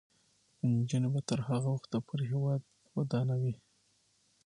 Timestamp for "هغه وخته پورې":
1.47-2.23